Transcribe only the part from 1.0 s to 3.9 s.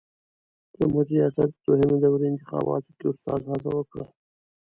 ریاست د دوهمې دورې انتخاباتو کې استاد هڅه